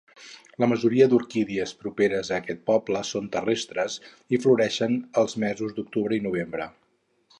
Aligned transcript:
La 0.61 0.67
majoria 0.69 1.07
d'orquídies 1.11 1.73
properes 1.81 2.31
a 2.33 2.39
aquest 2.39 2.63
poble 2.71 3.03
són 3.09 3.29
terrestres 3.35 3.99
i 4.37 4.41
floreixen 4.47 4.97
els 5.25 5.37
mesos 5.45 5.77
d'octubre 5.77 6.19
i 6.19 6.25
novembre. 6.31 6.69